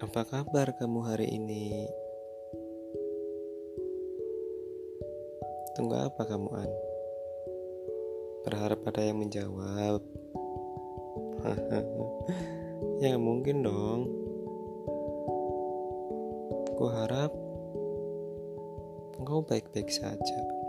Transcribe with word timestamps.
Apa 0.00 0.24
kabar 0.24 0.72
kamu 0.80 1.04
hari 1.04 1.28
ini? 1.28 1.84
Tunggu 5.76 5.92
apa 5.92 6.24
kamu 6.24 6.48
An? 6.56 6.72
Berharap 8.48 8.80
ada 8.88 9.04
yang 9.04 9.20
menjawab 9.20 10.00
Ya 13.04 13.20
mungkin 13.20 13.60
dong 13.60 14.08
Ku 16.80 16.84
harap 16.88 17.36
Engkau 19.20 19.44
baik-baik 19.44 19.92
saja 19.92 20.59